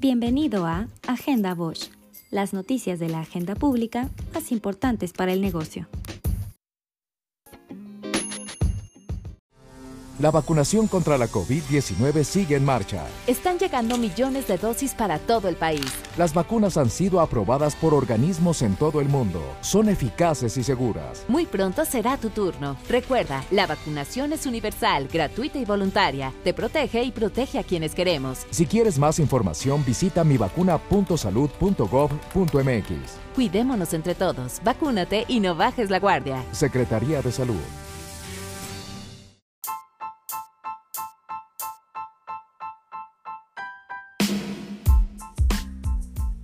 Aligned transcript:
Bienvenido 0.00 0.64
a 0.64 0.86
Agenda 1.08 1.56
Bosch, 1.56 1.90
las 2.30 2.52
noticias 2.52 3.00
de 3.00 3.08
la 3.08 3.18
agenda 3.18 3.56
pública 3.56 4.08
más 4.32 4.52
importantes 4.52 5.12
para 5.12 5.32
el 5.32 5.40
negocio. 5.40 5.88
La 10.18 10.30
vacunación 10.32 10.88
contra 10.88 11.16
la 11.16 11.28
COVID-19 11.28 12.24
sigue 12.24 12.56
en 12.56 12.64
marcha. 12.64 13.06
Están 13.28 13.56
llegando 13.56 13.96
millones 13.96 14.48
de 14.48 14.58
dosis 14.58 14.92
para 14.92 15.20
todo 15.20 15.48
el 15.48 15.54
país. 15.54 15.84
Las 16.16 16.34
vacunas 16.34 16.76
han 16.76 16.90
sido 16.90 17.20
aprobadas 17.20 17.76
por 17.76 17.94
organismos 17.94 18.62
en 18.62 18.74
todo 18.74 19.00
el 19.00 19.08
mundo. 19.08 19.40
Son 19.60 19.88
eficaces 19.88 20.56
y 20.56 20.64
seguras. 20.64 21.24
Muy 21.28 21.46
pronto 21.46 21.84
será 21.84 22.16
tu 22.16 22.30
turno. 22.30 22.76
Recuerda, 22.88 23.44
la 23.52 23.68
vacunación 23.68 24.32
es 24.32 24.44
universal, 24.44 25.06
gratuita 25.06 25.60
y 25.60 25.64
voluntaria. 25.64 26.34
Te 26.42 26.52
protege 26.52 27.04
y 27.04 27.12
protege 27.12 27.60
a 27.60 27.62
quienes 27.62 27.94
queremos. 27.94 28.40
Si 28.50 28.66
quieres 28.66 28.98
más 28.98 29.20
información, 29.20 29.84
visita 29.84 30.24
mivacuna.salud.gov.mx. 30.24 32.92
Cuidémonos 33.36 33.94
entre 33.94 34.16
todos. 34.16 34.60
Vacúnate 34.64 35.26
y 35.28 35.38
no 35.38 35.54
bajes 35.54 35.90
la 35.90 36.00
guardia. 36.00 36.44
Secretaría 36.50 37.22
de 37.22 37.30
Salud. 37.30 37.54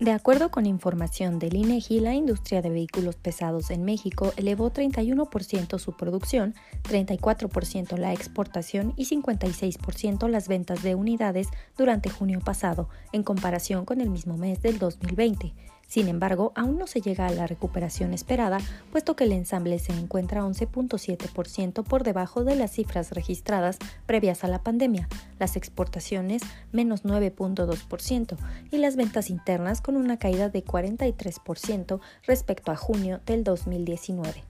De 0.00 0.12
acuerdo 0.12 0.50
con 0.50 0.64
información 0.64 1.38
del 1.38 1.54
INEGI, 1.54 2.00
la 2.00 2.14
industria 2.14 2.62
de 2.62 2.70
vehículos 2.70 3.16
pesados 3.16 3.70
en 3.70 3.84
México 3.84 4.32
elevó 4.38 4.72
31% 4.72 5.78
su 5.78 5.92
producción, 5.94 6.54
34% 6.84 7.98
la 7.98 8.14
exportación 8.14 8.94
y 8.96 9.04
56% 9.04 10.26
las 10.28 10.48
ventas 10.48 10.82
de 10.82 10.94
unidades 10.94 11.48
durante 11.76 12.08
junio 12.08 12.40
pasado, 12.40 12.88
en 13.12 13.22
comparación 13.22 13.84
con 13.84 14.00
el 14.00 14.08
mismo 14.08 14.38
mes 14.38 14.62
del 14.62 14.78
2020. 14.78 15.52
Sin 15.90 16.06
embargo, 16.06 16.52
aún 16.54 16.78
no 16.78 16.86
se 16.86 17.00
llega 17.00 17.26
a 17.26 17.32
la 17.32 17.48
recuperación 17.48 18.14
esperada, 18.14 18.58
puesto 18.92 19.16
que 19.16 19.24
el 19.24 19.32
ensamble 19.32 19.80
se 19.80 19.92
encuentra 19.92 20.44
11.7% 20.44 21.82
por 21.82 22.04
debajo 22.04 22.44
de 22.44 22.54
las 22.54 22.70
cifras 22.70 23.10
registradas 23.10 23.76
previas 24.06 24.44
a 24.44 24.48
la 24.48 24.62
pandemia, 24.62 25.08
las 25.40 25.56
exportaciones 25.56 26.42
menos 26.70 27.02
9.2% 27.02 28.36
y 28.70 28.78
las 28.78 28.94
ventas 28.94 29.30
internas 29.30 29.80
con 29.80 29.96
una 29.96 30.16
caída 30.16 30.48
de 30.48 30.64
43% 30.64 31.98
respecto 32.24 32.70
a 32.70 32.76
junio 32.76 33.20
del 33.26 33.42
2019. 33.42 34.49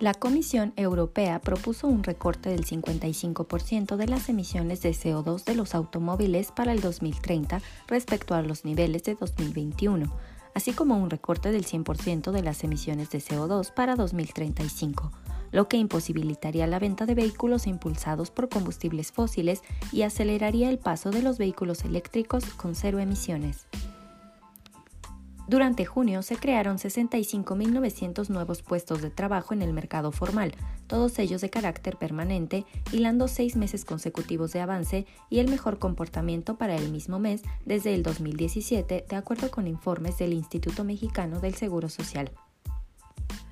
La 0.00 0.14
Comisión 0.14 0.72
Europea 0.76 1.42
propuso 1.42 1.86
un 1.86 2.02
recorte 2.02 2.48
del 2.48 2.64
55% 2.64 3.96
de 3.96 4.06
las 4.08 4.30
emisiones 4.30 4.80
de 4.80 4.92
CO2 4.92 5.44
de 5.44 5.54
los 5.54 5.74
automóviles 5.74 6.52
para 6.52 6.72
el 6.72 6.80
2030 6.80 7.60
respecto 7.86 8.34
a 8.34 8.40
los 8.40 8.64
niveles 8.64 9.02
de 9.02 9.14
2021, 9.14 10.10
así 10.54 10.72
como 10.72 10.96
un 10.96 11.10
recorte 11.10 11.52
del 11.52 11.66
100% 11.66 12.30
de 12.30 12.42
las 12.42 12.64
emisiones 12.64 13.10
de 13.10 13.18
CO2 13.18 13.74
para 13.74 13.94
2035, 13.94 15.12
lo 15.52 15.68
que 15.68 15.76
imposibilitaría 15.76 16.66
la 16.66 16.78
venta 16.78 17.04
de 17.04 17.14
vehículos 17.14 17.66
impulsados 17.66 18.30
por 18.30 18.48
combustibles 18.48 19.12
fósiles 19.12 19.60
y 19.92 20.00
aceleraría 20.00 20.70
el 20.70 20.78
paso 20.78 21.10
de 21.10 21.20
los 21.20 21.36
vehículos 21.36 21.84
eléctricos 21.84 22.46
con 22.54 22.74
cero 22.74 23.00
emisiones. 23.00 23.66
Durante 25.50 25.84
junio 25.84 26.22
se 26.22 26.36
crearon 26.36 26.78
65.900 26.78 28.28
nuevos 28.28 28.62
puestos 28.62 29.02
de 29.02 29.10
trabajo 29.10 29.52
en 29.52 29.62
el 29.62 29.72
mercado 29.72 30.12
formal, 30.12 30.52
todos 30.86 31.18
ellos 31.18 31.40
de 31.40 31.50
carácter 31.50 31.96
permanente, 31.96 32.64
hilando 32.92 33.26
seis 33.26 33.56
meses 33.56 33.84
consecutivos 33.84 34.52
de 34.52 34.60
avance 34.60 35.06
y 35.28 35.40
el 35.40 35.50
mejor 35.50 35.80
comportamiento 35.80 36.56
para 36.56 36.76
el 36.76 36.92
mismo 36.92 37.18
mes 37.18 37.42
desde 37.64 37.96
el 37.96 38.04
2017, 38.04 39.06
de 39.08 39.16
acuerdo 39.16 39.50
con 39.50 39.66
informes 39.66 40.18
del 40.18 40.34
Instituto 40.34 40.84
Mexicano 40.84 41.40
del 41.40 41.56
Seguro 41.56 41.88
Social. 41.88 42.30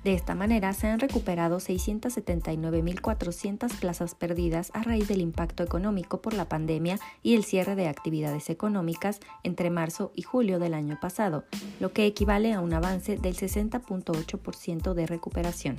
De 0.03 0.13
esta 0.13 0.33
manera, 0.33 0.73
se 0.73 0.87
han 0.87 0.99
recuperado 0.99 1.57
679.400 1.57 3.79
plazas 3.79 4.15
perdidas 4.15 4.71
a 4.73 4.81
raíz 4.81 5.09
del 5.09 5.19
impacto 5.19 5.61
económico 5.61 6.21
por 6.21 6.33
la 6.33 6.47
pandemia 6.47 6.97
y 7.21 7.35
el 7.35 7.43
cierre 7.43 7.75
de 7.75 7.89
actividades 7.89 8.49
económicas 8.49 9.19
entre 9.43 9.69
marzo 9.69 10.13
y 10.15 10.21
julio 10.21 10.57
del 10.57 10.73
año 10.73 10.97
pasado, 11.01 11.43
lo 11.81 11.91
que 11.91 12.05
equivale 12.05 12.53
a 12.53 12.61
un 12.61 12.73
avance 12.73 13.17
del 13.17 13.35
60.8% 13.35 14.93
de 14.93 15.05
recuperación. 15.05 15.75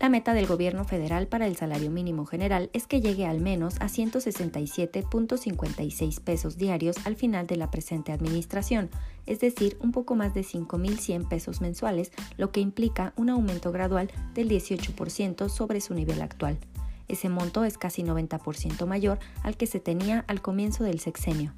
La 0.00 0.08
meta 0.08 0.32
del 0.32 0.46
gobierno 0.46 0.84
federal 0.84 1.26
para 1.26 1.48
el 1.48 1.56
salario 1.56 1.90
mínimo 1.90 2.24
general 2.24 2.70
es 2.72 2.86
que 2.86 3.00
llegue 3.00 3.26
al 3.26 3.40
menos 3.40 3.74
a 3.80 3.86
167.56 3.86 6.20
pesos 6.20 6.56
diarios 6.56 6.98
al 7.04 7.16
final 7.16 7.48
de 7.48 7.56
la 7.56 7.72
presente 7.72 8.12
administración, 8.12 8.90
es 9.26 9.40
decir, 9.40 9.76
un 9.80 9.90
poco 9.90 10.14
más 10.14 10.34
de 10.34 10.42
5.100 10.42 11.26
pesos 11.26 11.60
mensuales, 11.60 12.12
lo 12.36 12.52
que 12.52 12.60
implica 12.60 13.12
un 13.16 13.28
aumento 13.28 13.72
gradual 13.72 14.12
del 14.34 14.48
18% 14.48 15.48
sobre 15.48 15.80
su 15.80 15.94
nivel 15.94 16.22
actual. 16.22 16.58
Ese 17.08 17.28
monto 17.28 17.64
es 17.64 17.76
casi 17.76 18.04
90% 18.04 18.86
mayor 18.86 19.18
al 19.42 19.56
que 19.56 19.66
se 19.66 19.80
tenía 19.80 20.24
al 20.28 20.40
comienzo 20.40 20.84
del 20.84 21.00
sexenio. 21.00 21.54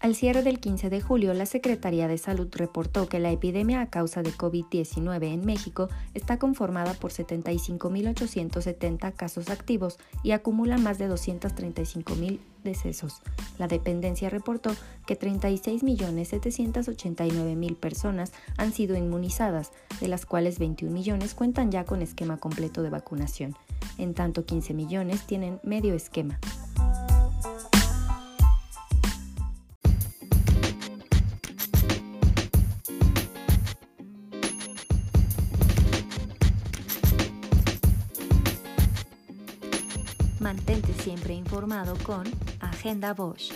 Al 0.00 0.14
cierre 0.14 0.42
del 0.42 0.60
15 0.60 0.88
de 0.88 1.02
julio, 1.02 1.34
la 1.34 1.44
Secretaría 1.44 2.08
de 2.08 2.16
Salud 2.16 2.48
reportó 2.52 3.06
que 3.06 3.18
la 3.18 3.32
epidemia 3.32 3.82
a 3.82 3.90
causa 3.90 4.22
de 4.22 4.32
COVID-19 4.32 5.24
en 5.24 5.44
México 5.44 5.90
está 6.14 6.38
conformada 6.38 6.94
por 6.94 7.12
75.870 7.12 9.12
casos 9.12 9.50
activos 9.50 9.98
y 10.22 10.30
acumula 10.30 10.78
más 10.78 10.96
de 10.96 11.10
235.000 11.10 12.38
decesos. 12.64 13.20
La 13.58 13.68
dependencia 13.68 14.30
reportó 14.30 14.74
que 15.06 15.18
36.789.000 15.18 17.76
personas 17.76 18.32
han 18.56 18.72
sido 18.72 18.96
inmunizadas, 18.96 19.70
de 20.00 20.08
las 20.08 20.24
cuales 20.24 20.58
21 20.58 20.94
millones 20.94 21.34
cuentan 21.34 21.70
ya 21.70 21.84
con 21.84 22.00
esquema 22.00 22.38
completo 22.38 22.82
de 22.82 22.88
vacunación. 22.88 23.54
En 23.98 24.14
tanto, 24.14 24.46
15 24.46 24.72
millones 24.72 25.26
tienen 25.26 25.60
medio 25.62 25.92
esquema. 25.92 26.40
Mantente 40.40 40.94
siempre 40.94 41.34
informado 41.34 41.96
con 42.02 42.24
Agenda 42.60 43.12
Bosch. 43.12 43.52